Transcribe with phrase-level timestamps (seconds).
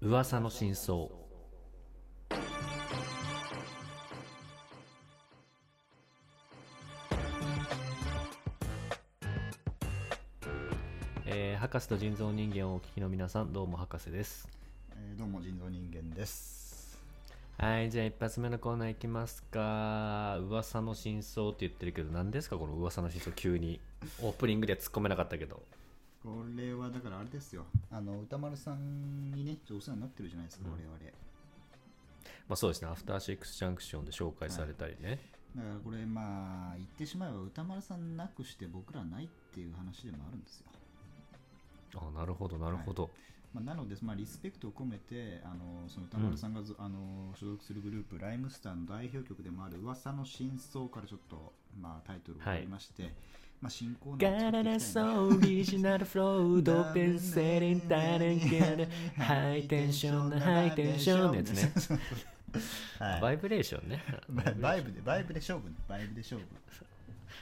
[0.00, 1.08] 噂の真相。
[11.26, 14.48] えー博士と人造人間をお聞きの皆さんどうも博士です。
[14.92, 16.96] えーどうも人造人間です。
[17.56, 20.38] はいじゃあ一発目のコーナーいきますか。
[20.38, 23.32] 噂の真相って言ってるけど何ですかこの噂の真相？
[23.34, 23.80] 急に。
[24.22, 25.60] オープニングでは突っ込めなかったけど
[26.22, 27.66] これはだからあれですよ。
[27.90, 30.96] あの歌丸さんにね、ちょっとお世話になってるじゃないですか、我々。
[32.48, 32.88] まあそうですね。
[32.88, 35.20] アフターシックスジャンクションで紹介されたりね、
[35.54, 40.66] だからこれまあ言ってしまえば歌丸さんなくして僕らないっていう話でもあるんですよ。
[41.96, 43.10] あなるほどなるほど、
[43.54, 53.14] まあ、なので、まあ、リスペクトを込めてあのその歌丸さんがず、あの所属するグループライムスターの代表曲でもある噂の真相からちょっと、まあ、タイトルを取りまして、
[53.60, 58.88] まあ、新コーナーを作ガララソーオリジナルフロードペンセリンタレンゲル
[59.20, 61.72] ハイテンションなハイテンションのやつね
[63.00, 64.02] はいバイブレーションね
[64.60, 66.46] バイブでバイブで勝負ねバイブで勝負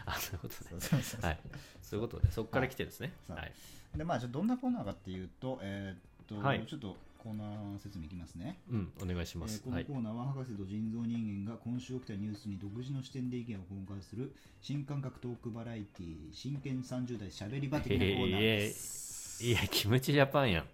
[0.06, 1.38] あそういうことねそうそうそうはい
[1.82, 3.52] そういうことねそこから来てるんですねはいはい
[3.96, 6.96] でまあじゃあどんなコーナーかっていうとえーっと、はいちょっと
[7.26, 8.60] コーナー説明いきますね。
[8.70, 9.60] うんお願いしえます。
[9.68, 14.32] はいーこのコーナーは博士と人造人間が今週起きたニュースに独自の視点で意見を交換する
[14.62, 20.64] 新感覚トークバラエティ真剣30代しゃべり場的なコーナーです、いやキムチジャパンやん。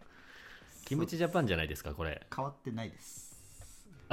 [0.85, 2.21] キムチジャパンじゃないですかこれ。
[2.35, 3.33] 変わってないです。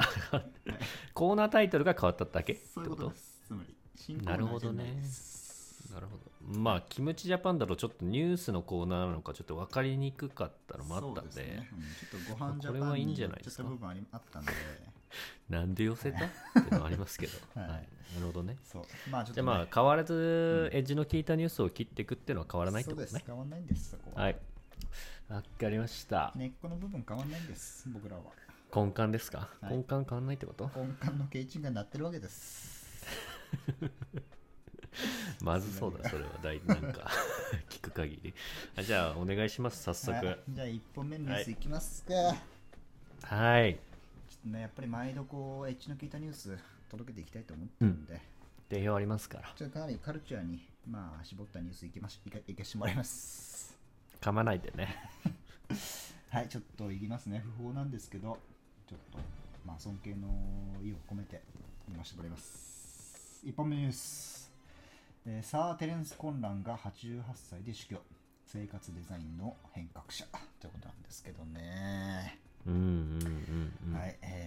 [1.12, 3.44] コーナータイトルが変わっただけそういうことです。
[3.48, 5.92] つまり新コーなるほどナーじゃないねです。
[5.92, 11.32] なるほどまあキムチジャパンだとちょっとニュースのコーナーなのかちょっと分かりにくかったのもあったんで。
[11.32, 13.62] ちょっとご飯ジこれはいいんじゃないですか。
[13.62, 14.52] ちょっと部分あったんで。
[15.48, 16.24] なんで寄せた？
[16.24, 17.88] っていうのはありますけど、は はい。
[18.12, 18.56] いなるほどね。
[18.64, 18.84] そう。
[19.10, 23.08] まあちょっと、じゃね、あまあ変わらずエッジの効いたニュースを切っていくっていうのは変わらないってことね。
[23.08, 24.38] そうです変わんないんですそこは、はい。
[25.28, 26.32] わかりました。
[26.36, 28.22] 根っこの部分変わんないんです僕らは。
[28.74, 29.72] 根幹ですか、はい。
[29.72, 30.70] 根幹変わんないってこと？
[30.74, 32.86] 根幹のケイチンが鳴ってるわけです
[35.42, 36.30] まずそうだそれは。
[36.42, 37.10] 大なんか
[37.70, 38.34] 聞く限り。
[38.76, 40.26] あじゃあお願いします早速。
[40.26, 42.14] はいじゃあ1本目のニュースいきますか、
[43.22, 43.74] はい。
[43.74, 46.58] ちょっとねやっぱり毎度こうエッジの効いたニュース
[46.90, 48.20] 届けていきたいと思ってるんで、
[48.68, 49.52] 定評ありますから。
[49.54, 53.78] ちょっとかなりカルチャーにまあ絞ったニュースいきましいかいかしてもらいます。
[54.20, 54.96] 噛まないでね。
[56.30, 57.40] はいちょっといきますね。
[57.40, 58.38] 不法なんですけど
[58.88, 59.18] ちょっと
[59.64, 60.28] まあ尊敬の
[60.82, 61.42] 意を込めて
[61.86, 63.44] 読ませてもらいます。
[63.44, 64.39] 1本目ニュース、
[65.26, 68.00] えーサー・テレンス・コンランが88歳で死去。
[68.46, 70.24] 生活デザインの変革者。
[70.58, 72.38] ということなんですけどね。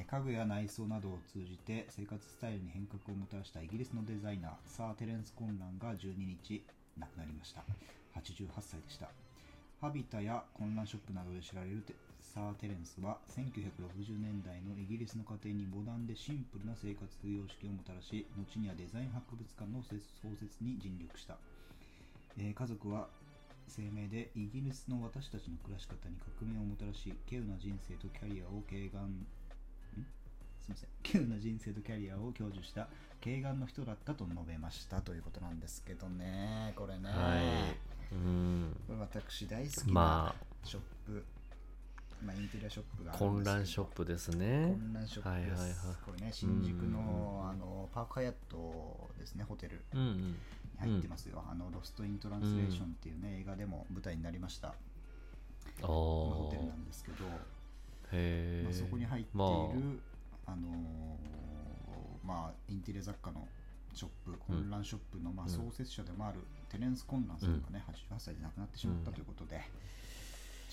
[0.09, 6.63] 家具や内装などを通じて生活スタイルに変革をもたらしたイギリスのデザイナーサー・テレンス・コンランが12日
[6.97, 7.63] 亡くなりました。
[8.15, 9.09] 88歳でした。
[9.79, 11.93] ハビタや混乱ショップなどで知られるテ
[12.33, 19.93] サー・テレンスは1960年代のイギリスの家庭にモダンでシンプルな生活様式をもたらし後にはデザイン博物館の創
[20.41, 21.37] 設に尽力した、
[22.37, 23.07] えー家族は
[23.69, 29.25] 声明でイギリスの私たちの暮らし方に革命をもたらし稀有な人生とキャリアを軽眼ん？
[30.63, 30.89] すみません。
[31.03, 32.87] 稀有な人生とキャリアを享受した
[33.23, 35.01] 軽眼の人だったと述べました。
[35.01, 36.73] ということなんですけどね。
[36.75, 37.35] これね、は
[38.11, 38.15] い。
[38.15, 38.75] うん。
[38.87, 41.23] これ私大好きなまショップ、
[42.25, 44.75] まあ、インテリアショップが混乱ショップですね。
[44.79, 45.75] 混乱ショップです、はいはいはい。
[46.05, 50.17] これね新宿うんのあのパークハヤットですねホテルうんうん。
[50.17, 50.35] に
[50.79, 54.69] 入ってますよ、あのロスト・イン・トランスレーションっていうね、映画でも舞台になりました。
[54.69, 54.73] あ
[55.81, 57.29] ホテルーなんですけど、へ
[58.11, 59.45] えまあ、そこに入っている、ま
[60.47, 60.55] あ。
[60.55, 63.47] のーまあ、インテリア雑貨の
[63.93, 65.51] ショップ混乱ショップの、まあ、うん。
[65.51, 69.61] 創設者でもあるテレンス・コンランさんがね、88歳で亡くなってしまったということで、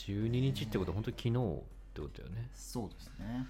[0.06, 1.62] 12日ってことは本当に昨日っ
[1.92, 2.48] てことだよね。
[2.54, 3.46] そうですね、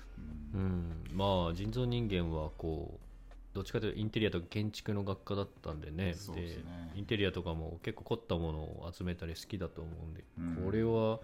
[0.55, 0.65] ううん。
[0.65, 6.15] んまあ人造人間はこうどっちかというとインテリアとか建築の学科だったんでね。
[6.15, 6.93] そうですね。
[6.95, 10.65] インテリアとかも結構凝ったものを集めたり好きだと思うんで、うん。
[10.65, 11.21] これは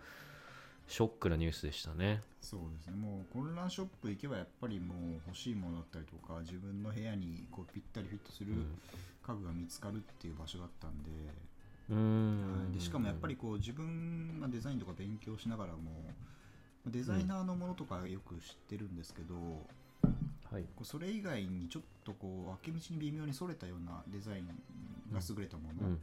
[0.89, 2.23] ショックなニュースでしたね。
[2.41, 2.97] そうですね。
[2.97, 8.79] もう混乱ショップ行けばやっぱりもう欲しいものだったりとか自分の部屋にこうぴったりフィットするうん。
[9.27, 11.11] 家具が見つかるっていう場所だったんで,、
[11.89, 15.79] うーんでしかもやっぱりこう自分がデザインとか勉強しながらも
[16.87, 19.35] デザイナーのものとかよく知ってるんですけど、
[20.51, 20.65] はい。
[20.83, 24.47] それ以外にちょっとこう脇道に微妙にそれたようなデザイン
[25.13, 25.95] が優れたもの、うん。
[25.95, 25.99] っ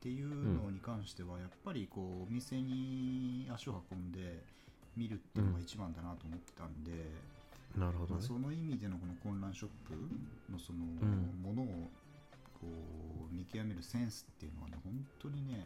[0.00, 4.44] ていうのに関してはやっぱりこうお店に足を運んで
[4.96, 6.92] 見るっていうのが一番だなと思ってたんで、
[7.76, 9.94] なるほどその意味でのこの混乱ショップ
[10.52, 11.42] のそのん。
[11.42, 11.90] ものを
[12.60, 12.66] こ
[13.30, 15.64] う見極めるセンスっていうのはね本当にね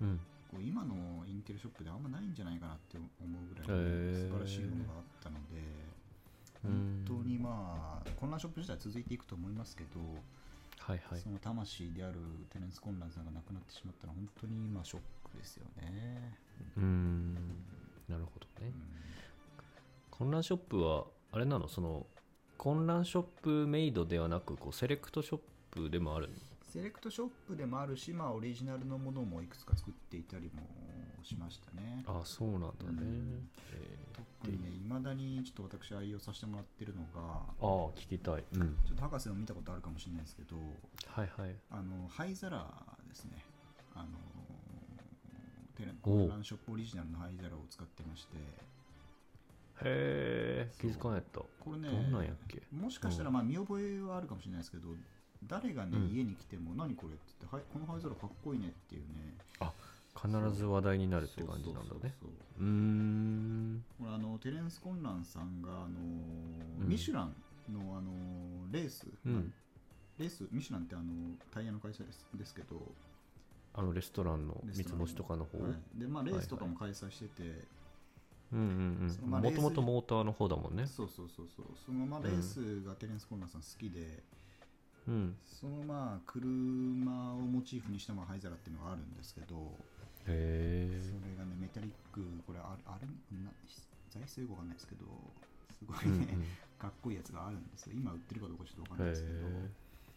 [0.00, 0.20] うん。
[0.50, 5.90] 構今のインテルショップであんまないんじゃないかなって思うぐらい素晴らしいものがあったので、うん
[6.62, 10.00] 本当にまあ混乱ショップ自体続いていくと思いますけど、
[10.78, 11.20] はいはい。
[11.20, 12.16] その魂である
[12.52, 15.00] テレンス・コンランさんが亡くなってしまったのは本当にまあショッ
[15.30, 16.36] クですよね。
[16.76, 17.34] うん。
[18.08, 18.72] なるほどね。
[20.10, 21.66] 混乱ショップはあれなの？
[21.66, 22.06] その
[22.58, 26.28] 混乱ショップメイドではなくこうセレクトショップでもある。
[26.28, 26.34] の
[26.72, 30.62] セレクトショップでもあるし、まあ、オリジナルのものもいくつか作っていたりも
[31.24, 32.04] しましたね。
[32.06, 33.48] あそうなんだね、うん。
[33.72, 33.98] え
[34.42, 40.56] 特にね、いまだにちょっと私愛用させてもらってるのが、ー、ああ聞きたい、うん、ちょっと博士も見たことあるかもしれないですけど、
[41.08, 41.56] はいはい。
[41.70, 42.64] あの灰皿
[43.08, 43.44] ですね。
[43.94, 44.06] あの
[45.76, 48.36] テレコンランショップオリジナルの灰皿を使ってまして、
[49.82, 51.40] へえ気づかんやった。
[51.40, 52.62] これね、どんなんやっけ？
[52.70, 54.88] もしかしたらまあ見覚えはあるかもしれないですけど、
[55.46, 59.34] 誰がね、うん家に来ても、何これって言って、はい、この灰皿かっこいいねっていうね、
[60.14, 61.94] 必ず話題になるって感じなんだね。
[61.94, 62.12] そうそう
[62.58, 62.62] そうう。
[62.62, 63.84] ーん。
[63.98, 65.98] これあのテレンス・コンランさんがあの、
[66.80, 66.88] うん。
[66.88, 67.34] ミシュラン
[67.72, 68.10] のあの
[68.70, 69.52] レース、うん。
[70.18, 70.46] レース？
[70.50, 71.04] ミシュランってあの
[71.50, 72.76] タイヤの会社ですですけど、
[73.72, 75.06] あのレストランのレストランの。
[75.06, 76.00] 三つ星とかの方、はい。
[76.00, 77.64] でまあ、レースとかも開催してて、
[78.52, 79.30] うんうんうん。
[79.30, 80.86] もともとモーターの方だもんね。
[80.86, 81.66] そうそうそうそう。
[81.86, 84.22] そのまあレースがテレンス・コンランさん好きで、
[85.08, 85.36] うん。
[85.44, 89.76] そのまあ車をモチーフにしたまあ灰皿っていうのがあるんですけど、
[90.24, 90.36] それ
[91.36, 93.06] がねメタリックこれああれ
[93.44, 93.50] な
[94.10, 95.04] 材質よくわかんないですけど
[95.78, 96.20] すごいうんうん。
[96.20, 96.38] ね、
[96.78, 97.92] かっこいいやつがあるんですよ。
[97.94, 99.50] 今売ってるかどうかちょっとわかんないですけど、へ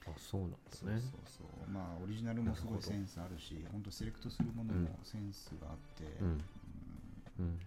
[0.08, 1.02] あそうなんそうだね。
[1.02, 6.28] そうそうまあオリジナルもすごないセンスあるし本当セレクトするものもセンスがあって、うん。
[6.28, 6.40] うん。
[7.40, 7.60] うん。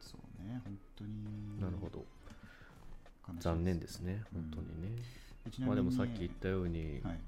[0.00, 1.60] そうね本当に。
[1.60, 2.04] なるほど。
[3.40, 5.02] 残念ですねうん本当にね、
[5.58, 5.66] ね。
[5.66, 7.20] まあでもさっき言ったように、はい。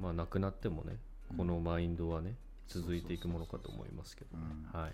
[0.00, 0.96] まあなくなってもね
[1.30, 1.36] うん。
[1.38, 2.34] このマインドはね、
[2.68, 4.80] 続いていくものかと思いますけど、うん。
[4.80, 4.92] はい。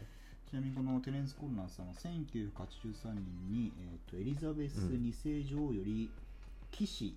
[0.50, 6.10] ちなみにこのテレンス・コンランさんは1983年に、えー、とエリザベス2世女王より
[6.70, 7.16] 騎士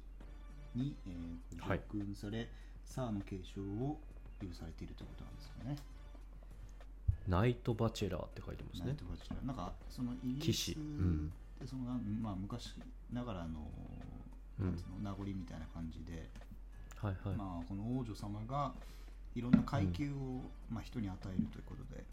[0.73, 1.79] に、えーはい。
[1.79, 2.49] 特訓され、
[2.85, 3.99] サーの継承を
[4.41, 5.77] 許されているということなんですよね。
[7.27, 8.87] ナイトバチェラーって書いてますね。
[8.87, 9.47] ナイトバチェラー。
[9.47, 10.73] なんかそのイギリ騎ス士。
[10.73, 11.31] うん。
[11.59, 11.83] でその
[12.21, 12.75] まあ、昔
[13.11, 14.14] ながらの,、うん
[14.59, 14.75] なん。
[14.75, 16.29] つうの名残みたいな感じで、
[17.01, 18.73] はいはい、まあ、この王女様が
[19.35, 22.03] いろんな階級を、まあ、人に与えるということで。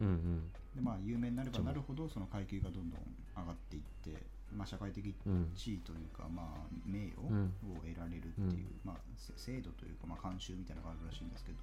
[0.00, 0.50] うんうん。
[0.74, 3.00] で、まあ、有名になればなるほどその階級がどんどん
[3.34, 4.22] 上がっていって、
[4.54, 7.52] まあ、社会的うん地位というか、まあ、名誉うん。
[7.72, 11.58] を得られるっていう、まあ、せ制度というか、まあ、慣習みたいなのがあるらしいんですけど。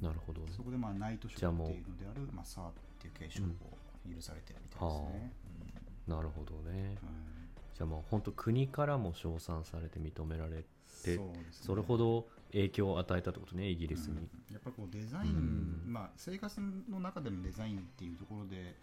[0.00, 0.52] なるほどね。
[0.54, 3.46] そこでまあナイトシゃあもっていうのであるまあ、サーっていう継承を
[4.06, 5.32] 許されてるみたいですね。
[6.06, 6.96] なるほどね。
[7.02, 7.37] うん
[7.78, 10.64] じゃあもう本当国からも称賛されて認められ
[11.04, 11.46] てそね。
[11.52, 14.52] それほど影響を与えたってことねイギリスに、うん。
[14.52, 15.30] やっぱりこうデザイン、
[15.86, 15.92] うん。
[15.92, 16.60] まあ、生活
[16.90, 18.74] の中でのデザインっていうところで、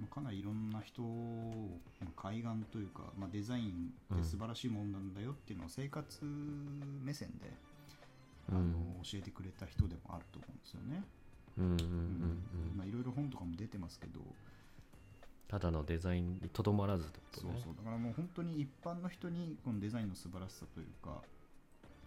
[0.00, 6.18] まあかなりいろんな人をまあ海岸というか、まあ、デザインって素晴らしいもんなんだよっていうのを生活
[7.04, 7.52] 目線で、
[8.50, 8.74] あのうん
[9.04, 11.04] 教えてくれた人でもあると思うんですよね。
[12.88, 14.20] いろいろ本とかも出てますけど、
[15.52, 17.52] ただのデザインにとどまらずってことね。
[17.56, 17.74] そうそう。
[17.76, 21.20] だからもう本当に一般の人にこのデザインの素晴らしさというか、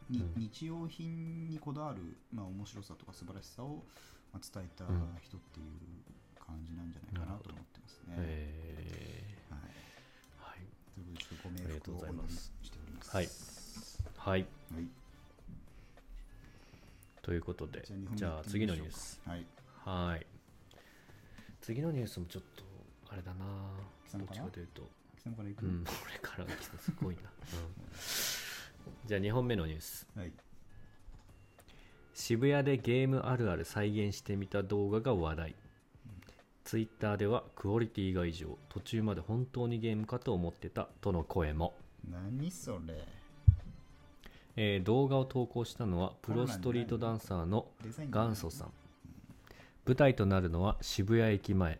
[0.09, 0.41] にうん。
[0.41, 3.85] 日用品にこだわる、まあ、面白さとか素晴らしさを
[4.33, 5.15] まあ伝えたうん。
[5.21, 5.65] 人っていう
[6.43, 8.15] 感じなんじゃないかなと思ってますね。
[8.17, 10.65] えはい、ーはい。
[11.21, 13.15] ということでちょっとご冥ありがとう福をお祈りございますしております。
[13.15, 13.29] はい。
[14.17, 14.45] はい。
[14.73, 14.87] はい。
[17.21, 19.21] ということでじゃあ次のニュース。
[19.23, 19.45] はい。
[19.85, 20.25] はい。
[21.61, 22.65] 次のニュースもちょっと
[23.09, 23.45] あれだな。
[24.13, 24.89] どっちかというと。
[25.17, 25.83] 貴様からうん。
[25.83, 29.07] これから来たすごいな、 うん。
[29.07, 30.07] じゃあ2本目のニュース。
[30.15, 30.31] はい。
[32.13, 35.55] 渋谷でゲームあるある再現してみた動画が話題。
[36.63, 38.57] ツイッターではクオリティが異常。
[38.69, 41.75] 途中まで本当にゲームかと思ってたとの声も、
[42.09, 43.05] 何それ？
[44.57, 47.67] えー動画を投稿したのはプロストリートダンサーの
[48.09, 48.73] 元祖さん。
[49.85, 51.79] 舞台となるのは渋谷駅前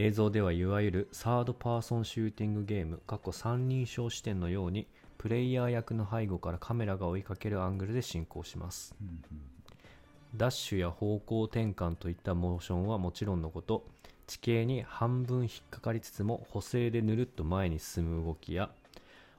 [0.00, 4.86] 映像ではいわゆるサードパーソンシューティングゲーム過去三人称視点のように
[5.18, 8.94] プレイヤー役の背後からカメラが追いかけるアングルで進行します。
[9.02, 9.40] うんうん
[10.36, 13.86] ダッシュや方向転換といったモーションはもちろんのこと
[14.26, 18.68] 地形に半分引っかかりつつも補正でぬるっと前に進む動きや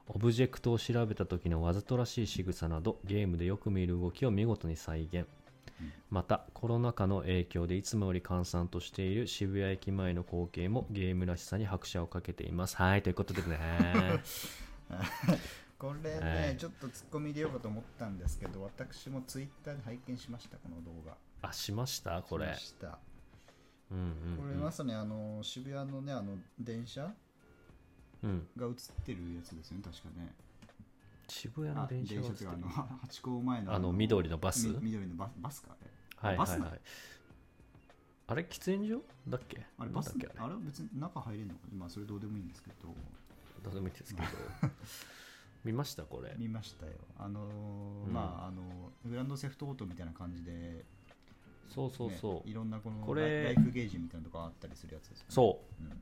[0.08, 5.26] オブジェクトを調べた時のわざとらしい仕草などゲームでよく見る動きを見事に再現。
[6.10, 12.76] またコロナ禍の影響でいつもより閑散としている渋谷駅前の光景もゲームらしさに拍車をかけています。
[12.76, 13.58] はいということでね。
[15.78, 16.56] これね、はい。
[16.58, 21.16] ちょっとツッコミ入れようかと思ったんですけど私もツイッターで拝見しましたこの動画。
[21.42, 22.20] あしました？
[22.22, 22.54] これ。
[22.56, 22.98] しま
[23.92, 24.36] うん。
[24.38, 27.12] これまさにあの渋谷のねあの電車
[28.22, 28.46] うん。
[28.56, 28.72] が映っ
[29.04, 30.34] てるやつですよね確かね
[31.30, 34.68] 渋谷のあ電車が映ってるっていうかあのハチ公前のあの緑のバス？
[34.68, 35.76] み緑のババスか
[36.22, 36.36] あれ。
[36.38, 36.80] はいはいはい。
[38.26, 39.62] あれ喫煙所だっけ？
[39.78, 40.40] あれバスだっけあれ？
[40.44, 42.94] あれは別に中入れるのかまあそれどうでもいいんですけど。
[43.62, 44.26] どうでもいいですけど。
[45.64, 46.02] 見ました？
[46.04, 46.34] これ。
[46.38, 46.92] 見ましたよ。
[47.18, 48.12] あのーうん。
[48.12, 50.84] まああのグランドセフトオートみたいな感じで、
[51.68, 55.08] そうそうそう、ねいろんなこのこれライフゲージみたいなとこあったりするやつ。
[55.10, 55.84] ですよねそう。
[55.84, 55.92] うん、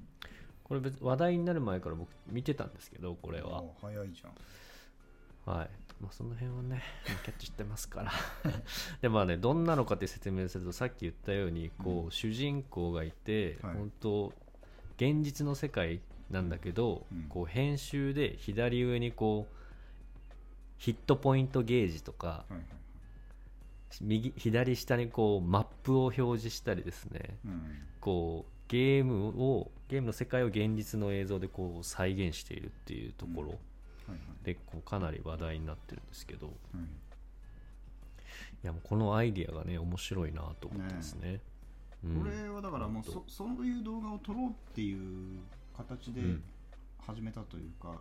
[0.62, 3.62] これ別話題になる前から僕見てたんですけどこれは。
[3.62, 4.32] お早いじゃん
[5.48, 5.70] はい。
[6.00, 8.12] まあその辺はねキャッチしてますから。
[9.00, 12.10] でまあねどんなのかって説明するとさっき言ったようにこう、うん。
[12.10, 13.74] 主人公がいて、はい。
[13.74, 14.32] 本当
[14.96, 16.00] 現実の世界
[16.30, 17.22] なんだけど、うん。
[17.24, 19.54] こう編集で左上にこう
[20.76, 22.68] ヒットポイントゲージとかはいはいはい。
[24.02, 27.38] 右左下にこうマップを表示したりですね。
[27.44, 27.62] うん
[28.00, 33.58] こうゲームをゲームの世界を現実の映像でこう再現しているっていうところ
[34.44, 36.86] でこうかなり話題になってるんですけど、いはい。
[38.62, 41.40] やもうこのアイディアがね面白いなと思ってますね。
[42.04, 42.20] うん。
[42.22, 45.40] これはだからもうそそういう動画を撮ろうっていう
[45.76, 46.42] 形でうん。
[47.08, 47.98] 始めたというか、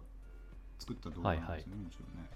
[0.78, 2.30] 作った動画なんですね、もちろんね。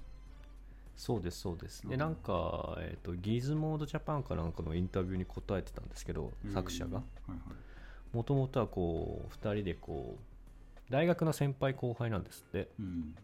[0.96, 1.86] そうですそうです。
[1.86, 2.00] でうん。
[2.00, 6.98] なんか、えー、とギズモードジャパンかなんかのインタビューに答えてたんですけど作者が。
[6.98, 8.16] はいはい。
[8.16, 12.70] もともとはこう2人でこう大学の先輩後輩なんですって。
[12.80, 13.16] うん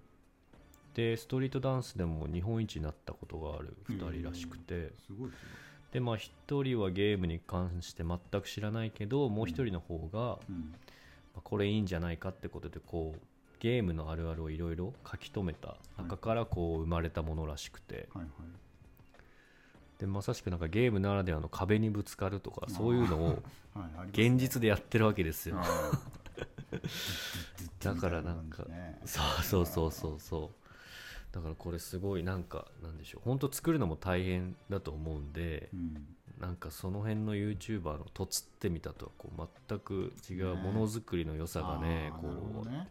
[0.97, 4.91] でストリートダンスでも日本一になったことがある2人らしくて。
[5.05, 5.43] すごいです
[5.91, 10.37] でまあ1人はゲームに関して全く知らないけどもう1人の方が、ま
[11.37, 13.19] あこれいいんじゃないかってことでこう
[13.59, 18.27] ゲームのあるあるをいろいろ書き留めた中からこう生まれたものらしくて、はいはい。
[19.99, 23.43] でまさしくなんかゲームならではの壁にぶつかるとかそういうのを
[24.11, 25.91] 現実でやってるわけですよ、あ
[27.81, 28.67] だからなんか
[29.05, 30.66] そうそうそうそうそう
[31.37, 33.21] だからこれすごいなんかなんでしょう。
[33.23, 36.05] 本当作るのも大変だと思うんでうん。
[36.39, 42.89] なんかその辺の YouTuber のとつってみたとはこう全く違うものづくりの良さがねこあーなるほうどね。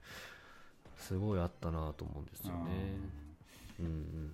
[0.96, 2.60] すごいあったなと思うんですよね。
[3.80, 3.86] うん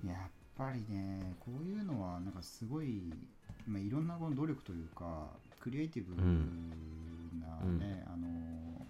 [0.02, 0.10] うん。
[0.10, 3.14] やっぱりねこういうのはなんかすごい、
[3.66, 5.28] まあ、いろんなこの努力というか
[5.58, 6.22] クリエイティブな
[7.64, 8.86] ね、あの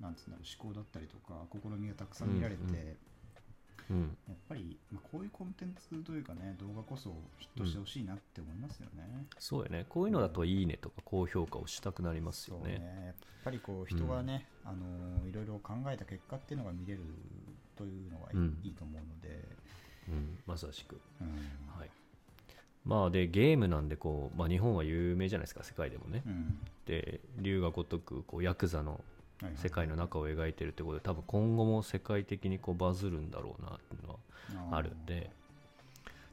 [0.00, 2.96] なんつうんだろう思考だったりとか試みがたくさん見られて、うんうん
[3.90, 4.16] うん。
[4.28, 9.26] やっぱり、まあ、こういうコンテンツというかね動画こそヒットしてほしいなって思いますよね。
[9.38, 9.86] そうよね。
[9.88, 13.04] こういうのだといいねとか高評価をしたくなりますよそうね。
[13.06, 13.14] やっ
[13.44, 17.00] ぱりこう人がね、あのいろいろ考えた結果っていうのが見れる
[17.76, 19.44] というのがいい,、と思うので、
[20.08, 20.38] うん。
[20.46, 21.00] まさしく。
[21.20, 21.28] うん。
[21.78, 21.90] はい。
[22.84, 26.22] まあでゲームなんでこう、まあ、日本は有名じゃないですか世界でもね。
[26.26, 26.58] うん。
[26.86, 29.00] で龍が如くこうヤクザの
[29.56, 34.18] 世界の中を描いてるってことで多分今後も世界的にこうバズるんだろうなっていうの
[34.70, 35.30] はあるんで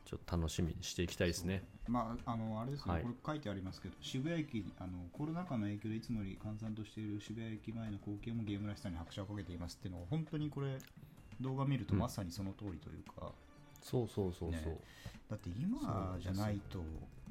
[0.05, 1.63] ちょっと楽しみにしていきたいですね。
[1.87, 3.01] まあ、あのあれですね、はい。
[3.01, 10.77] これ書いてありますけど、渋谷駅あの、コロナ禍の影響でいつもより閑散としている渋谷駅前の光景もゲームらしさに拍車をかけていますっていうのは、本当にこれ、
[11.41, 13.31] 動画見るとうんまさにその通りというか、
[13.81, 14.79] そうそうそうそう、ね。
[15.29, 16.83] だって今じゃないと、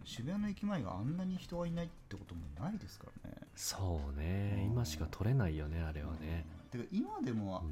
[0.05, 3.37] 渋谷の駅前があんなに人がいないってこともないですからね。
[3.55, 4.55] そうね。
[4.59, 4.65] うん。
[4.73, 6.81] 今しか撮れないよねあれはね、うん。
[6.81, 7.63] てか今でも、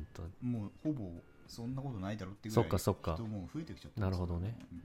[0.41, 1.11] もうほぼ
[1.47, 3.15] そんなことないだろうっていうぐそらいっかそっか。
[3.15, 4.57] 人も増えてきちゃってなるほどね。
[4.73, 4.79] うん。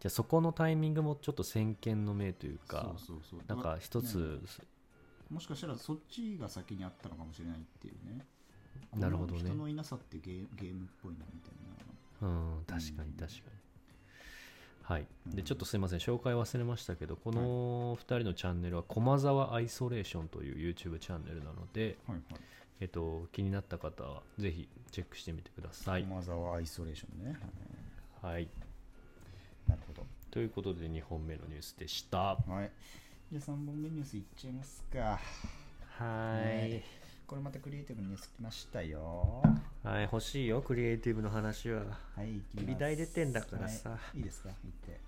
[0.00, 3.40] じゃあそこのタイミングもちょっと先見の明というかそうそうそう。
[3.46, 4.64] なんか一つ、ね。
[5.30, 8.24] もしかしたらそっちが先にあったのかもしれないっていうね。
[8.94, 9.40] なるほどね。
[9.40, 11.64] 人のいなさってゲーゲームっぽいなみたいな。
[12.22, 13.63] うん確かに確かに
[14.84, 22.40] はいでうんちょっとすいません紹介忘れましたけどこの2人のチャンネルは駒沢アイソレーションという YouTube チャンネルなので、はいはい。
[22.80, 27.38] えっと、気になった方はぜひチェックしてみてください、駒沢アイソレーションね。
[28.20, 28.48] はい、
[29.68, 30.04] なるほど。
[30.30, 32.70] ということで2本目のニュースでしたはい。
[33.30, 35.20] じゃあ3本目ニュースいっちゃいますか。
[35.98, 37.03] はね
[37.34, 39.42] これまたクリエイティブにニュース来ましたよ。
[39.82, 41.82] はい欲しいよクリエイティブの話は。
[42.14, 43.90] はい、美大出てんだからさ。
[43.90, 44.50] はいいいですか？
[44.62, 45.00] 言って。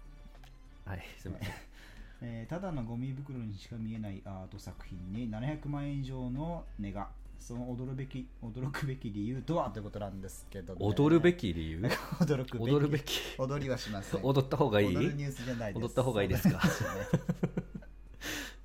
[0.85, 1.49] はいすいません。
[2.23, 11.79] えーただのゴミ袋にしか見えないアート作品に700万円以上の値がその驚るべき驚くべき理由とはということなんですけど、ね、踊るべき理由？
[11.79, 12.71] 驚くべき。
[12.73, 13.21] 踊るべき。
[13.39, 14.21] 踊りはしません。
[14.25, 14.97] 踊った方がいい？
[14.97, 15.85] 踊るニュースじゃないです。
[15.85, 16.61] 踊った方がいいですか？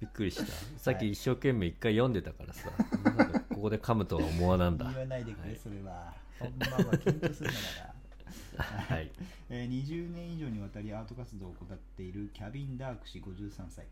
[0.01, 0.51] びっくりした。
[0.79, 2.71] さっき一生懸命一回読んでたからさ、
[3.03, 4.85] なんかここで噛むとは思わなんだ。
[4.85, 5.59] 言わないでくれ、はい。
[5.61, 6.11] それは。
[6.39, 9.11] 本番は緊張するんだからはい。
[9.51, 13.85] えー20年以上にわたりアート活動を行っているキャビン・ダーク氏53歳。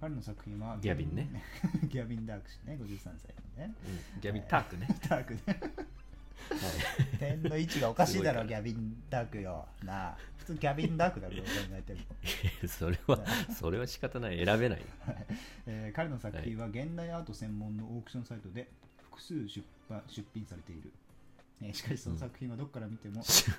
[0.00, 1.28] 彼の作品はギャビンね。
[1.90, 3.74] ギャビン・ダーク氏ね53歳のね。
[4.14, 5.40] うんギャビンタークね、ダークね。
[5.46, 5.54] は
[7.16, 7.18] い。
[7.18, 9.66] 点の位置がおかしいだろギャビン・ダークよ。
[9.82, 10.18] なあ。
[10.36, 11.42] 普通ギャビン・ダークだろ考
[11.72, 12.00] えても、
[12.68, 13.18] それは
[13.52, 14.44] それは仕方ない。
[14.44, 14.82] 選べない。
[15.66, 18.70] えー彼の作品は現代アート専門のオークションサイトで
[19.16, 20.92] 複数出版出品されている、
[21.62, 23.50] えーしかしその作品はどこから見ても、出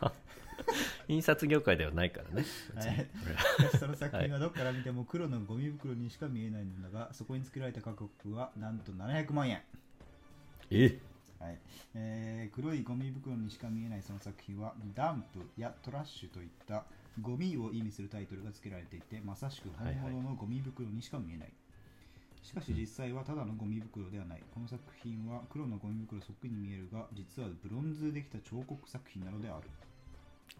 [0.00, 0.12] 版。
[1.08, 2.44] 印刷業界ではないからね。
[2.74, 3.06] 別にはい。
[3.06, 9.62] これはしかしその作品はどこから見ても黒のゴミ袋にしか見えないのだがそこに作られた価格はなんと700万円。
[10.70, 10.98] え？
[11.38, 11.58] はい。
[11.94, 16.84] えー黒いゴミ袋にしか見えないその作品はダンプやトラッシュといった
[17.20, 21.52] ゴミを意味するタイトルが付けられていてまさしく本物のゴミ袋にしか見えない、
[22.46, 24.42] しかし実際はただのゴミ袋ではない。
[24.54, 29.66] この作品は黒のゴミ袋そっくりに見えるが実はブロンズでできた彫刻作品なのである。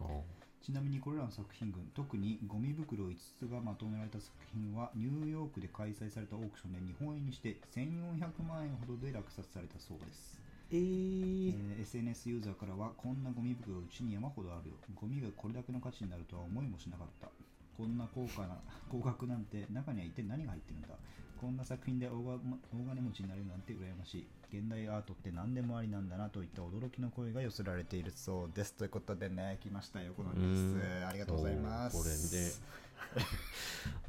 [0.01, 0.25] お
[0.61, 10.43] ちなみにこれらの作品群特にゴミ袋5つがまとめられた作品はニューヨークで開催されたオークションで日本円にして1400万円ほどで落札されたそうです。
[10.73, 11.55] えー。
[11.55, 14.77] えー SNS ユーザーからはこんなゴミ袋うちに山ほどあるよ。
[14.99, 17.31] ゴミがこれだけの価値になるとは思いもしなかった。
[17.77, 18.59] こんな高価な
[18.91, 20.89] 高額なんて中には一体何が入ってるんだ
[21.41, 22.39] こんな作品で大
[22.89, 28.75] 金持ちになれるなんて羨ましい現代アートって何でもありなんだなといった驚きの声が寄せられているそうです。
[28.75, 30.01] ということでね来ました。
[30.01, 31.97] よこのニュースうんありがとうございます。
[31.97, 33.27] これで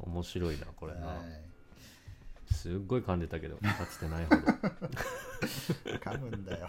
[0.00, 2.54] 面白いなこれな、はい。
[2.54, 4.40] すっごい噛んでたけどかつてないほど。
[5.98, 6.68] 噛むんだよ。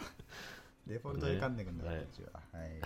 [0.88, 1.98] デフォルトで噛んでくんだよ、ね。
[2.00, 2.42] こっちは。
[2.52, 2.82] はい。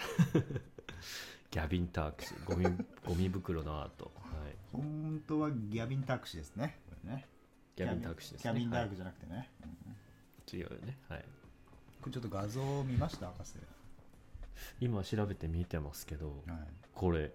[1.54, 2.66] ギャビンタークスゴミ
[3.06, 7.28] ゴミ袋のアート、はい、本当はギャビンタクシーですねこれね
[7.76, 8.42] ギャビンタークスですね。
[8.42, 10.60] キャビンダーはいクじゃなくてね、うん。
[10.60, 11.26] 違うよね、はい、
[12.02, 13.54] これちょっと画像を見ました博士。
[14.80, 16.58] 今調べて見てますけどはい。
[16.94, 17.32] これ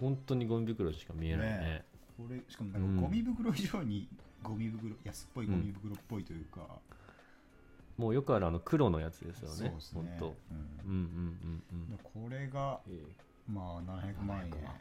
[0.00, 1.58] 本当にゴミ袋しか見えないね。
[1.58, 1.84] ね
[2.16, 2.96] これしかもなんうん。
[2.96, 4.08] かゴミ袋以上に
[4.42, 6.60] ゴミ袋安っぽいゴミ袋っぽいというか、
[7.96, 9.56] もうよくあるあの黒のやつですよね。
[9.56, 10.16] そうですね。
[10.18, 10.26] 本当
[10.86, 10.90] うん。
[10.90, 11.90] うんうんうんうん。
[11.90, 13.02] でこれがえ
[13.48, 14.50] まあ700万円。
[14.50, 14.74] 700万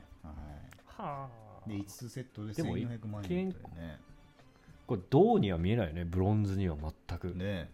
[0.98, 4.00] は、はいで5つセットででも1400万円というね
[4.88, 6.06] これ銅には見えないよね。
[6.06, 6.76] ブロンズには
[7.08, 7.69] 全く、ね。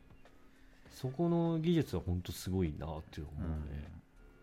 [0.91, 3.89] そこの技術は本当すごいなって思うね、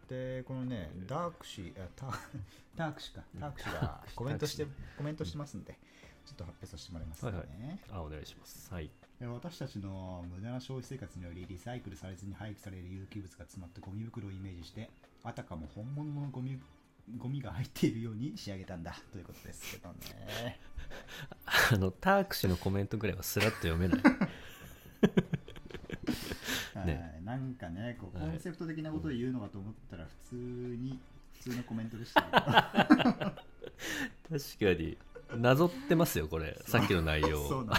[0.09, 1.75] でこのねダークシー
[2.77, 3.23] ダークシーか。
[3.39, 5.79] ダークシーがコメントしてコメントしてますんで
[6.27, 7.25] ちょっと発表させてもらいます。
[7.25, 7.47] ね、はい。
[7.93, 8.73] あお願いします。
[8.73, 8.91] はい。
[9.21, 14.91] え私たちの無駄な消費生活によりリサイクルされずに廃棄される有機物が詰まったゴミ袋をイメージして
[15.23, 16.59] あたかも本物のゴミ
[17.19, 20.61] ゴミが入っているように仕上げたんだということですけどね。
[21.73, 24.03] あのターク氏のコメントぐらいはスラッと読めない。
[24.03, 24.03] ね
[26.75, 27.25] はい。
[27.25, 28.31] なんかねこうはい。
[28.31, 30.99] コンセプト的なことを言うのかと思ったら普通に
[31.35, 32.23] 普通のコメントでした。
[32.23, 33.35] 確か
[34.79, 34.99] に
[35.37, 36.59] なぞってますよこれ。
[36.67, 37.79] さっきの内容そうなん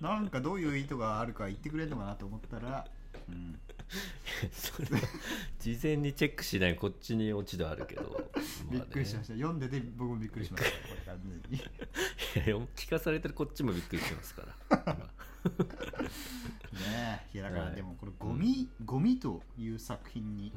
[0.00, 2.86] なんかどういう意図があるか言ってくれるのかなと思ったら、
[3.28, 3.58] うん、
[4.52, 5.06] それは
[5.58, 8.30] 事前にチェックしないこっちに落ち度あるけど、
[8.70, 9.34] びっくりしましした。
[9.34, 10.70] 読んでて僕もびっくりしました。
[10.70, 11.58] これ完全に。
[11.58, 14.54] たいや聞かされてるこっちもびっくりしてますから。
[14.84, 14.94] 今
[16.74, 17.76] ねえいやだからはい。
[17.76, 20.52] でもこれゴミ、ゴミという作品に、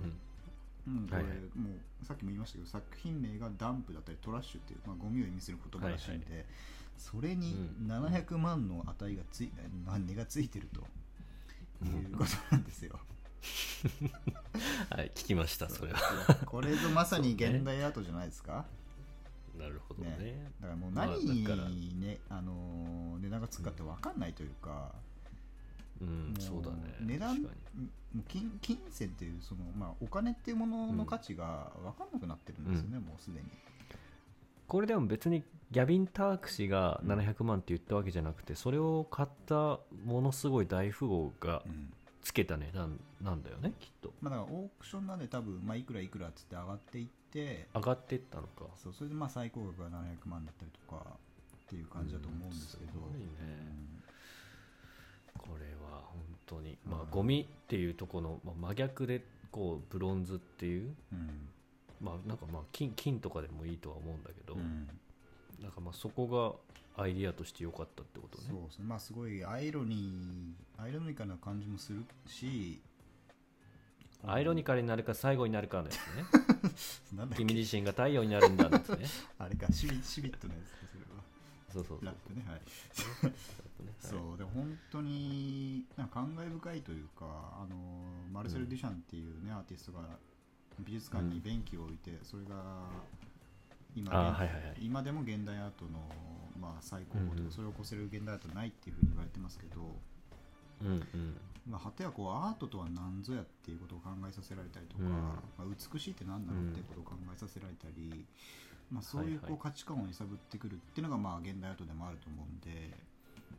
[0.87, 1.07] うん。
[1.07, 1.39] これはいはい。
[1.57, 6.45] もうさっきも言いましたけど作品名がダンプだったりトラッシュっていう、まあ、ゴミを意味する言葉らしいんで、
[6.97, 7.91] それにうん。
[7.91, 9.51] 700万の値がつい、
[9.85, 10.81] ま値がついてると
[11.85, 12.99] いうことなんですよ。
[14.02, 14.06] う
[14.95, 16.00] んはい聞きましたそれは。
[16.45, 18.65] これぞまさに現代アートじゃないですか？
[19.58, 20.17] なるほどね。
[20.19, 20.52] ね。
[20.62, 21.69] だからもうまあ何にだから。
[21.69, 24.93] ね、あのー値段がつくかって分かんないというか、
[26.00, 26.95] うんもうそうだね。
[27.02, 27.47] 値段
[28.28, 33.47] 金金銭っていうその、まあ、お金っていうものの価値が分かんなくなってるんですよね、もうすでに。
[34.67, 41.93] これでも別にギャビン・ターク氏が700万って言ったわけじゃなくてそれを買ったものすごい大富豪がうん。
[42.21, 44.13] つけた値段なんだよねきっと。
[44.21, 48.65] まあ、だからオークションなんで多分、まあ、いくらいくらっつって上がっていって上がっていったのか。
[48.75, 53.27] そうそれでまあ最高額が700万だったりとかっていう感じだと思うんですけど、うんすごいね。
[55.38, 61.49] これは本当にまあうんゴミっていうところの、まあ、真逆でこうブロンズっていううんうん。
[61.99, 64.88] まあなんかまあ金金とかでもいいとは思うんだけど、うん。
[65.62, 66.27] なんかまあそこ
[66.95, 68.45] がアイディアとして良かったってことね。
[68.49, 68.86] そうですね。
[68.86, 72.80] まあすごいアイロニーアイロニカな感じもするし
[74.25, 77.27] アイロニカルになるか最後になるかのやつね。
[77.38, 79.06] 君自身が太陽になるんだのやつね。
[79.38, 81.23] あれかシビシビットのやつそれは
[81.71, 82.06] そうそうそう。
[82.06, 82.60] ラップねはい。
[83.27, 83.34] ね
[83.99, 87.25] そうで本当になんか感慨深いというか
[87.62, 87.75] あの
[88.32, 90.17] マルセル・デュシャンっていうね、アーティストが
[90.80, 92.89] 美術館に便器を置いて、それが
[93.95, 94.77] 今,、はいはいはい。
[94.80, 96.12] 今でも現代アートの、
[96.60, 97.49] まあ、最高峰とうんうん。
[97.49, 99.95] かそれを越せる現代アートないっていうふうに言われてますけど、
[100.82, 101.38] うんうん
[101.69, 105.12] まあ、果てはこうアートとは何ぞやっていうことを考えさせられたりとか、うん。
[105.12, 108.25] まあ、美しいって何なのっていうことを考えさせられたり、
[108.91, 112.95] まあ、そういうこう価値観を揺さぶってくるっていうのがまあ現代アートでもあると思うんで、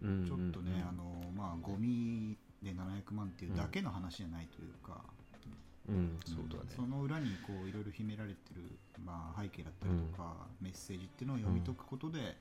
[0.01, 1.03] うんうんちょっとね、あの
[1.37, 5.03] まあ、ゴミで700万っていうだけの話じゃないというか、
[5.89, 6.19] うん。
[6.25, 6.71] そうだね。
[6.77, 8.63] その裏にこういろいろ秘められてる、
[9.05, 12.37] まあ、背景だったりとか、メッセージっていうのを読み解くことで、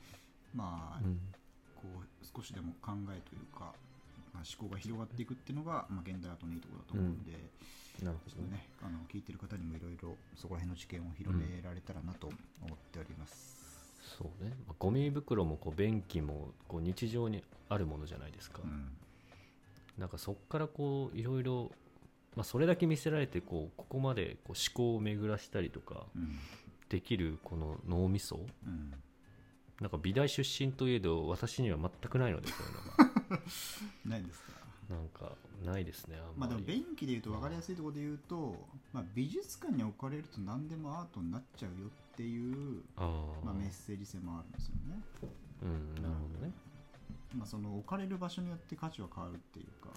[0.53, 1.19] まあうん。
[1.75, 3.73] こう少しでも考えというか、
[4.38, 7.32] まあ、思考が広がっていくっていうのが、まあ、現代アートのいいところだと思うんで、
[8.06, 8.58] なるちょっとほどね。
[8.58, 13.58] ねあの聞いてる方にもいろいろそこら辺の知見を広められたらなと思っております。
[14.17, 18.91] そうね、まあゴミ袋もこう便器もこう日常にあるものじゃないですか、うん。
[19.97, 21.71] なんかそこからこういろいろ、
[22.36, 26.38] まあ、それだけ見せられてこうここまでこう思考を巡らしたりとかうん。
[26.89, 28.93] できるこの脳みそうん
[29.81, 33.41] なんか美大出身といえど私には全くないのでそういうのが
[34.05, 34.51] ないですか？
[34.89, 35.35] なんか
[35.65, 38.55] ないですねあんまり、まあでも便器で言うと分かりやすいところで言うと、
[38.93, 43.03] まあ、美術館に置かれると何でもアートになっちゃうよっていう、あ
[43.43, 45.01] あ、まあ、メッセージ性もあるんですよね。
[45.61, 46.53] うんなるほどね。
[47.35, 49.89] まあ、その置かれる場所によって価値は変わるっていうか、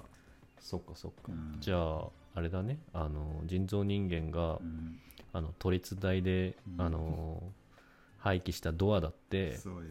[0.59, 1.57] そっかそっか、うん。
[1.61, 2.79] じゃああれだね。
[2.93, 4.99] あの人造人間が、うん。
[5.33, 6.85] あの都立大で、うん。
[6.85, 7.43] あの
[8.21, 9.81] 廃棄したドアだって、そうよ。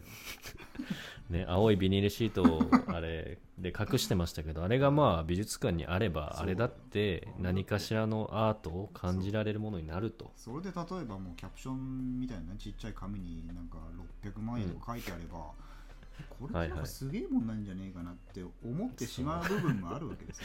[1.30, 2.62] ね、青いビニールシートを
[2.92, 10.32] あれで隠してましたけどあれがまあ美術館にあればあれだって何かしらのアートを感じられるものになると。
[10.34, 13.78] それで例えばもうキャプションみたいなちっちゃい紙になんか
[14.24, 15.52] 600万円とか書いてあれば、
[16.28, 20.44] これなんかすげえもんなんじゃねえかなって思ってしまう部分もあるわけですよ、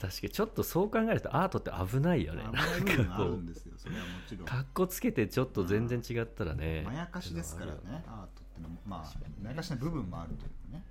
[0.00, 2.42] 確かにちょっとそう考えるとアートって危ないよね。
[2.44, 2.84] 多分。
[2.84, 2.96] 危ない。
[2.96, 4.46] 部分があるんですよ、それはもちろん。
[4.46, 10.84] かっこつけてちょっと全然違ったらね、まやかしですからね、アートってのも、まあ、まやかしな部分もあるというかね。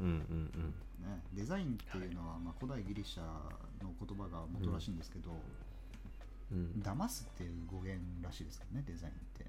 [0.00, 3.22] うんうんねデザインっていうのは、まあ、古代ギリシャ
[3.82, 5.34] の言葉が元らしいんですけど、う
[6.54, 6.58] ん。
[6.58, 9.46] うん騙すっていう語源らしいですよね、デザインって。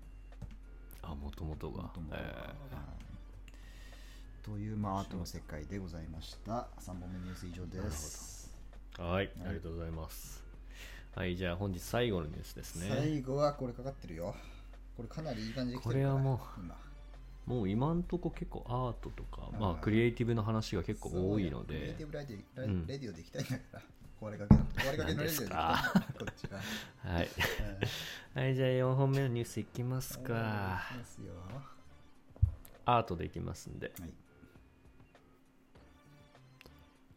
[1.02, 1.84] あもともとが。
[1.84, 3.11] 元々はえはい
[4.44, 6.68] という、まあ、アートの世界でございました。
[6.80, 8.52] 3本目ニュース以上です。
[8.98, 9.30] ーはい。
[9.46, 10.44] ありがとうございます。
[11.16, 12.88] はいじゃあ本日最後のニュースですね。
[12.90, 14.34] 最後はこれかかってるよ。
[14.98, 16.76] これかなりいい感じでこれはもう今。
[17.46, 19.52] もう今んとこ結構アートとか、はい。
[19.60, 21.66] まあクリエイティブの話が結構多いのそうよ。
[21.68, 22.88] クリエイでティブラディラうん。
[22.88, 23.82] レディオで行きたいんだから。
[24.22, 24.66] 壊れかけの。
[24.66, 25.46] 壊れかけのレディオで行きたい。
[25.46, 27.14] んだからこっちは。
[27.14, 27.30] はい、
[28.34, 30.82] はい、じゃあ4本目のニュースいきますはいか。
[32.86, 33.92] アートでいきますんで。
[34.00, 34.10] はい。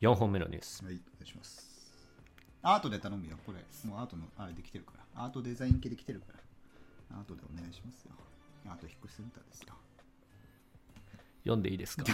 [0.04, 1.64] 4本目のニュースはい、お願いします。
[2.62, 3.58] アートで頼むよ、これ。
[3.88, 5.24] もうアートのあれできてるから。
[5.24, 6.26] アートデザイン系できてるか
[7.10, 7.16] ら。
[7.18, 8.12] アートでお願いしますよ。
[8.66, 9.74] アート引っ越しセンターですよ。
[11.44, 12.04] 読んでいいですか？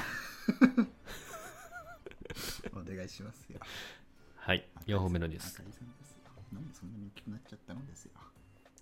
[2.74, 3.58] お願いしますよ。
[4.36, 5.58] はい4本目のニュース。
[5.58, 8.12] なんでそんなに大きくなっちゃったのですよ。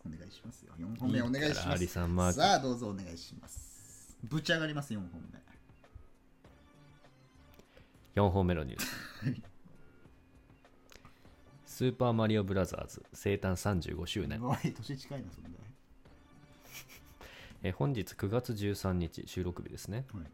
[0.06, 0.72] お願いしますよ。
[0.78, 1.58] 4本目お願いします。
[1.58, 4.16] いいからアリさんマークさあ、どうぞお願いします。
[4.24, 5.38] ぶち上がります、4本目。
[8.18, 8.80] 4本目のニュー。
[11.64, 14.40] ススーパーマリオブラザーズ生誕35周年。
[14.40, 15.50] 年近いな、そんな。
[17.62, 20.04] えー本日9月13日収録日ですね。
[20.12, 20.24] はい。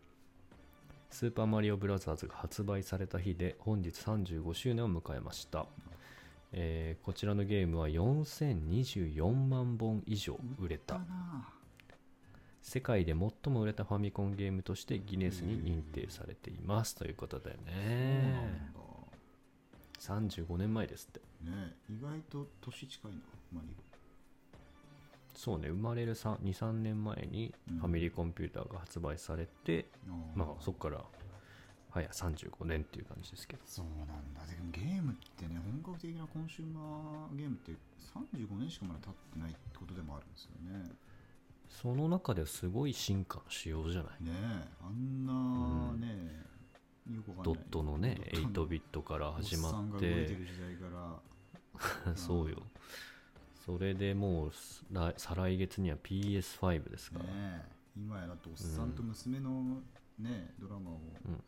[1.11, 5.67] スーパーマリオブラザーズが発売された日で本日35周年を迎えました、
[6.53, 10.95] えーこちらのゲームは4024万本以上売れた。
[10.95, 11.49] だな
[12.65, 18.81] 世界で最も売れたファミコンゲームとしてギネスに認定されていますということだよそうねなんだ。
[20.01, 23.19] 35年前ですってね意外と年近いな、
[23.53, 23.69] マリ
[25.35, 30.39] そうね生まれる23年前にうんファミリーコンピューターが発売されて、オ。
[30.39, 31.05] まあそこから
[31.91, 34.41] はや35年っていう感じですけどそうなんだ。
[34.51, 40.91] でもゲームってね、本格的なコンシューマーゲームって35年しかまだ経ってないってことでもあるんですよね。
[41.83, 44.25] その中ですごい進化の仕様じゃない？
[44.25, 46.45] ねえ、あんなね、
[47.13, 50.37] よくわかんドットのね8ビットから始まって。
[52.15, 52.63] そうよ。
[53.67, 54.53] それでもう
[54.93, 57.65] 来再来月には PS5 ですから、ねえ、
[57.97, 59.81] 今やだとおっさんと娘の
[60.19, 61.43] ね、ドラマをうん。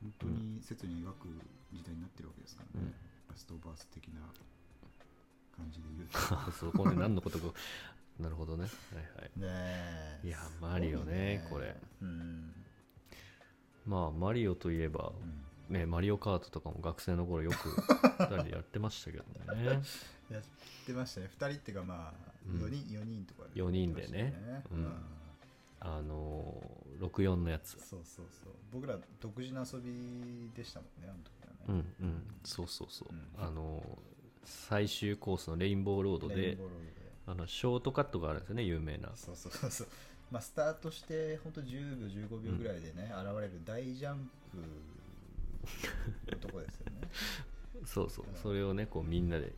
[0.00, 1.28] 本当に切に描く
[1.72, 2.86] 時代になってるわけですからね。
[2.86, 3.30] うん。
[3.30, 4.20] ラストバース的な
[5.56, 6.50] 感じで言うと。
[6.52, 7.46] そこで何のことか
[8.18, 8.64] なるほどね。
[8.64, 9.40] はいはい。
[9.40, 10.26] ねえ。
[10.26, 11.76] いやマリオねこれ。
[12.02, 12.52] うん、
[13.86, 15.12] まあマリオといえば
[15.68, 15.74] うん。
[15.74, 17.56] ねマリオカートとかも学生の頃よく
[18.18, 19.82] 2人でやってましたけどね。
[20.30, 20.42] やっ
[20.86, 21.30] てましたね。
[21.38, 22.14] 2人っていうかまあ
[22.48, 22.60] うん。
[22.60, 24.64] 4人、四人とか四人でね。
[24.70, 24.92] うん。
[25.80, 27.78] あのー64のやつ。
[27.78, 28.52] そうそうそう。
[28.72, 32.22] 僕ら独自の遊びでしたもんねあの時はね、うんうん。
[32.42, 33.28] そうそうそう、うん。
[33.36, 36.84] あのー最終コースのレインボーロードでレインボーロード。
[36.84, 36.92] で
[37.30, 39.10] あのショートカットがあるんですよね有名な。
[39.14, 39.88] そうそうそうそう。
[40.30, 47.08] まあスタートして本当10秒15秒ぐらいでね、現れる大ジャンプのとこですよね。
[47.84, 48.26] そうそう。
[48.26, 48.34] うん。
[48.34, 49.52] それをねこうみんなで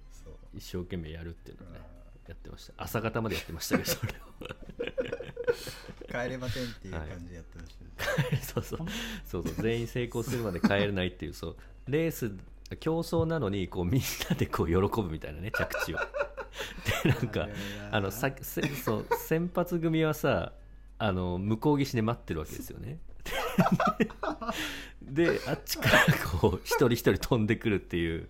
[0.52, 1.78] 一生懸命やるっていうのをね
[2.26, 2.72] うやってました。
[2.76, 8.22] 朝方までやってましたけどそれをん 帰れませんっていう感じでやってました。
[8.30, 8.78] ね、 そうそう。
[9.24, 9.54] そうそう。
[9.62, 11.56] 全員成功するまで帰れないっていうそう。
[11.86, 12.32] レース
[12.78, 15.98] 競争なのにこうみんなでこう喜ぶみたいなね着地を
[17.02, 17.48] でなんか
[17.90, 20.52] あのさせそう先発組はさ
[20.98, 22.98] あの向こう岸で待ってるわけですよね。
[25.02, 28.28] で あっちからこう一人一人飛んでくるっていう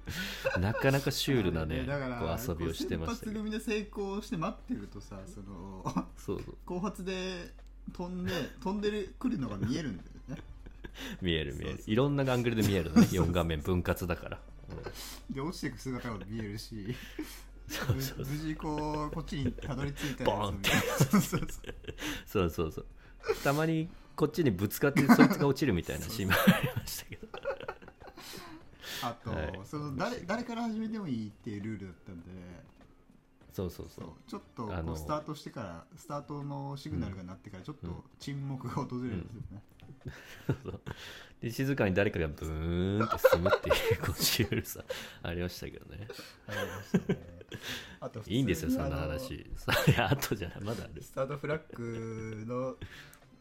[0.58, 5.84] なかなかシュールなねだからこう遊びをしてました先発組で成功して待ってるとさその
[6.16, 6.56] そうそう。
[6.64, 7.50] 後発で
[7.92, 10.42] 飛んで飛んでる来るのが見えるんだよね。
[11.20, 11.82] 見える見える。
[11.86, 15.34] いろんなアングルで見えるのね4画面分割だから、うん。
[15.34, 16.94] で落ちていく姿が見えるし
[17.70, 20.70] そうそう無無事こうこっちにたどり着いたボーンって。
[20.70, 21.48] そうそうそう。
[22.26, 22.86] そうそうそう。
[23.44, 27.28] たまにこっちにぶつかってそいつが落ちるみたいなシーンもありましたけど。
[29.02, 29.60] あと、はい。
[29.64, 32.24] その誰誰から始めてもいいっていうルールだったんで。
[33.52, 34.04] そうそうそう。
[34.04, 39.62] そうちょっとこあのうスタートしてからスタートのシグナルが鳴ってからちょっうんと沈黙が訪れるんですよね、
[40.64, 40.80] そう
[41.40, 44.84] で静かに誰かがブーンって進むっていうこうシュールさ
[45.22, 46.06] ありましたけどね。
[46.46, 47.39] ありましたね
[48.00, 49.46] あといいんですよそんな話。
[49.56, 51.02] それ後じゃないまだある。
[51.02, 52.76] スタートフラッグの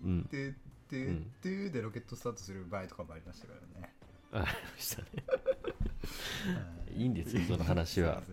[0.03, 0.23] うん。
[0.23, 0.53] トゥ
[0.89, 3.93] トゥうんトゥでロケットスタートする場合とかもありましたからね、
[4.31, 5.07] ありましたね。
[5.27, 6.61] は
[6.95, 7.05] い。
[7.05, 8.21] いんですよその話は。
[8.23, 8.31] す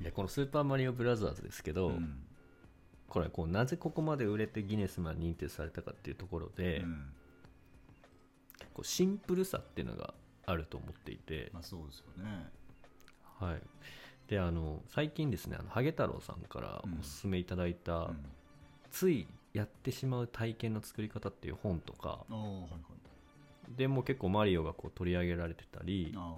[0.00, 2.22] いやこの「スーパーマリオブラザーズ」ですけど、うん。
[3.08, 7.12] これはこうなぜここまで売れてギネスマン認定されたかっていうところで、うん。
[8.72, 10.14] こうシンプルさっていうのが
[10.46, 12.50] あると思っていて、まあそうですよね。
[13.40, 13.62] はい、
[14.30, 18.16] であの最近ですねあのハゲ太郎さんからおすすめいただいた、うん。
[18.92, 22.66] ついやってしまう体験の作り方っていう本とかはいは
[23.72, 23.76] い。
[23.76, 26.34] でも結構マリオがこう取り上げられてたりあ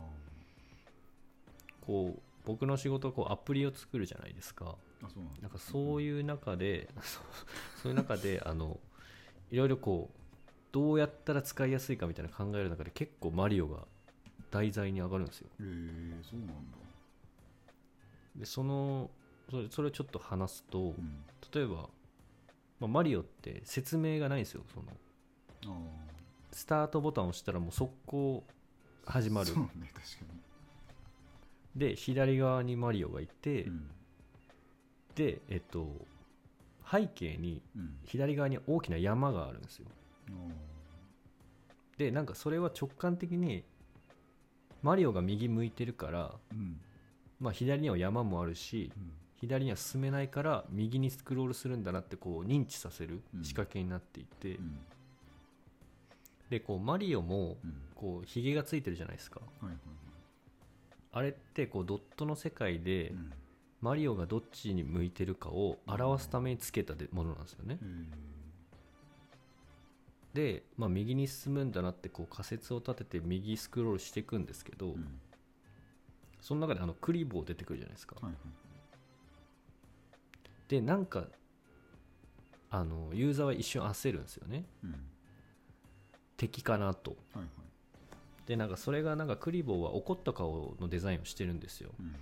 [1.86, 4.74] こう僕の仕事はこうアプリを作るじゃないですか。
[5.42, 7.24] なんかそういう中で、そう
[7.82, 8.78] そういう中であの
[9.50, 10.18] いろいろこう
[10.70, 13.78] どうやったら使いやすいかみたいな考える中で結構マリオが
[14.50, 15.48] 題材に上がるんですよ。
[15.60, 15.64] へえ
[16.22, 16.52] そうなんだ
[18.36, 19.10] でその
[19.50, 21.24] それそれをちょっと話すとうん。
[21.54, 21.88] 例えば、
[22.80, 24.86] まあ、マリオって説明がないんですよその。
[25.66, 25.78] あ
[26.52, 28.44] スタートボタンを押したらもう速攻
[29.04, 29.48] 始あまる。
[29.48, 30.32] そうね確か
[31.76, 33.90] で左側にマリオがいて、にうん。
[35.14, 36.06] でえっと
[36.90, 37.96] 背景にうん。
[38.04, 39.86] 左側に大きな山があるんですよ。
[40.30, 40.32] あ
[41.98, 43.64] でなんかそれは直感的に
[44.82, 46.80] マリオが右向いてるから、あうん
[47.42, 49.12] まあ、左には山もあるしうん。
[49.36, 53.44] 左には進めないから右にスクロールするんだなってこう認知させるうん。
[53.44, 54.78] 仕掛けになっていて、うん。
[56.48, 57.74] でこうマリオもうん。
[57.96, 59.40] こうヒゲがついてるじゃないですか。
[59.40, 59.76] はいはい
[61.14, 63.32] あれってこうドットの世界でうん。
[63.82, 67.78] マリオがどっちに向いてるかを表すためにつけたでものなんですよね。
[70.34, 75.20] で、まあ、右に進むんだなってこう仮説を立てて右スクロールしていくんですけど、うん
[76.42, 78.34] その中であのクリボー出てくるじゃないですか、はいはい。
[80.68, 81.24] でなんか
[82.68, 84.64] あのユーザーは一瞬焦るんですよね。
[84.82, 84.94] うん。
[86.36, 87.12] 敵かなと。
[87.12, 87.48] はいはい。
[88.46, 91.90] でなんかそれがなんかクリボーは怒った顔のデザインをしてるんですよ。
[92.00, 92.14] うん。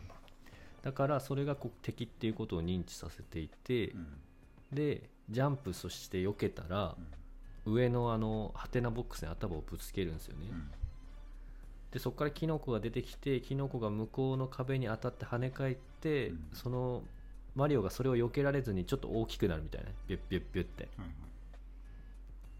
[0.83, 4.07] だからそれがこう敵っていうことを認知させていてうん。
[4.71, 6.95] でジャンプそして避けたら
[7.65, 10.71] 上のあのハテナボックスに頭をぶつけるんですよね、うん
[11.93, 16.49] でそこからキノコが出てきてキノコが向こうの壁に当たって跳ね返って、うん。
[16.53, 17.03] その
[17.57, 19.89] マリオがそれを避けられずにちょっと大きくなるみたいな。
[20.07, 20.85] ビュッビュッビュッって。
[20.85, 21.07] はいは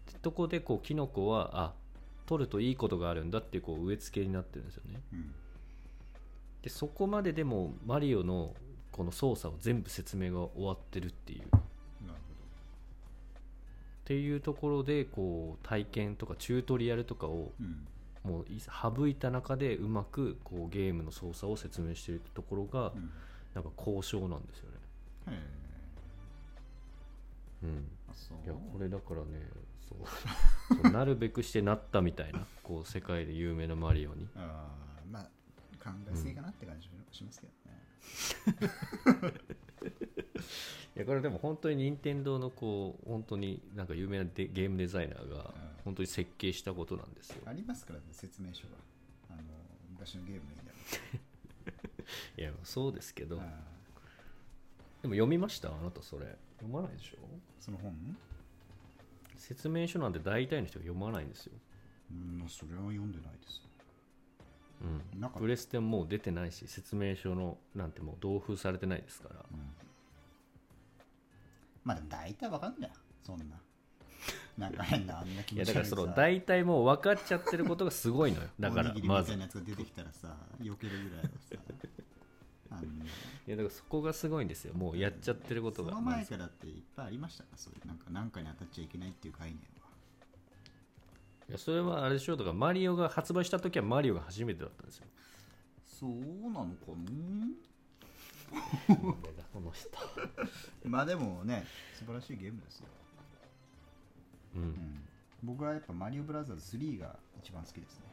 [0.09, 0.13] い。
[0.13, 1.73] でとこでこうキノコはあ
[2.25, 5.01] 取るといいことがあるんだってこう植え付けになってるんですよね。
[5.13, 5.33] うん。
[6.61, 8.53] でそこまででもマリオの
[8.91, 11.39] この操作を全部説明が終わってるっていう。
[11.39, 11.43] っ
[12.05, 12.19] なる
[14.03, 17.87] ていうところでこう体験とかチュートリアルとかをうん
[18.23, 23.09] もうい省いた中でうまくこうゲームの操作を説明しているところがうん。
[23.53, 24.77] なんか高尚なんですよね。
[25.27, 25.31] う
[27.67, 27.87] ん。
[28.35, 28.45] う。
[28.45, 29.25] いやこれだからね
[29.87, 29.97] そう。
[30.81, 34.27] そうなるべくしてなったみたいなこう世界で有名なマリオに。
[34.35, 35.23] ああまあ
[35.83, 39.33] 考えすぎかなって感じしますけどね、
[40.95, 47.41] やこれでも本当に任天堂のこう本当になんか有名なデゲームデザイナーが本当に設計したことなんですよ。
[47.45, 48.75] ありますからね説明書が。
[49.31, 49.41] あの
[49.91, 50.71] 昔のゲームのいいんだ
[52.37, 53.37] いやそうですけど。
[53.37, 53.41] ろ
[55.01, 55.69] でも読みました？
[55.69, 56.25] あなたそれ。
[56.59, 57.17] 読まないでしょ？
[57.59, 57.95] その本？
[59.37, 61.53] 説明書なんて大体の人が読まないんですよ。
[62.11, 63.61] うんまあそれは読んでないです
[65.13, 65.19] うん。
[65.19, 69.35] なプレステももう出てないし説明書のなんてもう同封されてないですから。
[71.83, 72.91] まあでも大体わかんない
[73.23, 73.45] そんな。
[74.57, 75.95] なんか変なあんな気いや持ち悪いさ。
[75.95, 78.47] だからその大体もう分かっちゃってることがすごいのよ。
[78.59, 81.55] だからまずいみたいなやつが出てきたらさ避けるぐらいはさ。
[82.71, 82.81] あの
[83.47, 84.73] やだからそこがすごいんですよ。
[84.73, 86.05] もうやっちゃってることそがまず。
[86.05, 87.49] の前からっていっぱいありましたか？
[87.57, 89.57] そういうなんか何かに当たっちゃいけないっていう概念。
[89.57, 89.80] は
[91.51, 92.35] いやそれはあれでしょ。
[92.35, 95.07] うだからマリオが発売した時はマリオが初めてだったんですよ。
[95.85, 96.09] そう
[96.49, 96.93] なのか
[98.87, 99.89] 俺がこの人。
[100.85, 102.87] な まあでもね素晴らしいゲームですよ、
[104.55, 104.61] うん。
[104.61, 105.03] うん、
[105.43, 108.05] 僕はやっぱマリオブラザーズ3が一番好きですね。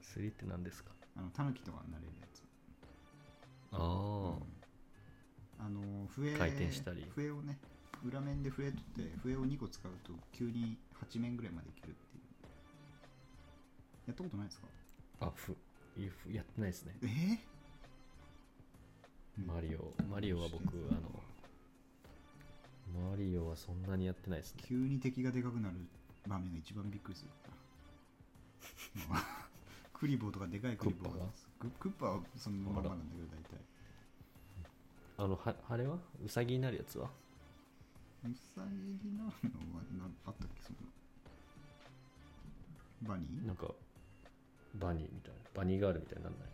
[0.00, 0.92] 3って何ですか？
[1.16, 2.44] あのタヌキとかになれるやつ。
[3.72, 4.38] あ
[5.58, 7.04] あ、あの笛回転したり。
[7.16, 7.58] 笛をね
[8.04, 12.22] 裏面で笛取って笛を2個使うと急に8面ぐらいまでいけるっていう。
[14.08, 14.66] やったことないですか？
[15.20, 15.56] あふ
[16.32, 16.96] やってないですね。
[17.02, 17.06] え？
[17.06, 17.38] ー
[19.46, 21.00] マリオマリオは僕あの
[23.10, 24.62] マリオはそんなにやってないですね。
[24.66, 25.76] 急に敵がでかくなる
[26.26, 27.30] 場面が一番びっくりする
[29.94, 31.26] クリボーとかでかいクリボーが。
[31.60, 33.58] ククッパはそのままなんだけど大体。
[35.18, 35.98] あのはあれは？
[36.24, 37.10] ウサギになるやつは？
[38.28, 38.76] ウサギ
[39.08, 40.82] になるのはなんあったっけそんな。
[43.08, 43.46] バニー？
[43.46, 43.66] なんか
[44.74, 45.38] バニーみたいな。
[45.54, 46.48] バニーガールみたいになんない？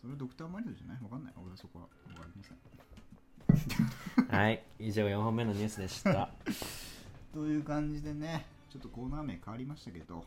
[0.00, 0.98] それドクターマリオじゃない？
[1.02, 1.32] わかんない。
[1.40, 1.88] 俺はそこはわ
[2.22, 2.58] かりません。
[4.36, 6.28] はい以上4本目のニュースでした。
[7.32, 10.24] という感じでねちょっとコーナー名変わりましたけど、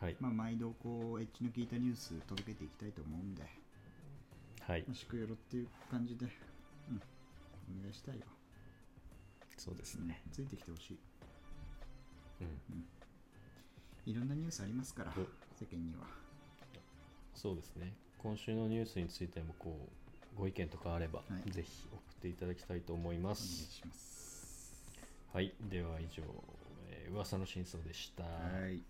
[0.00, 0.16] はい。
[0.20, 3.42] まあ、毎度こうエッジの効いたニュース届けていきたいと思うんで
[4.60, 4.84] はい。
[4.92, 6.26] しくよろっていう感じで、
[6.88, 7.02] うん、
[7.78, 8.26] お願いしたいよ、
[9.64, 10.20] そうですね。
[10.30, 10.98] ついてきてほしい。
[12.42, 12.84] うん。
[14.04, 15.20] いろんなニュースありますからお。
[15.58, 16.04] 世間には。
[17.34, 17.94] そうですね。
[18.18, 19.88] 今週のニュースについてもこ
[20.36, 21.50] うご意見とかあれば、はい。
[21.50, 24.74] ぜひ送っていただきたいと思いまお願いすします。
[25.32, 25.54] はい。
[25.70, 26.22] では以上、
[26.90, 28.24] えー噂の真相でした。
[28.24, 28.82] はい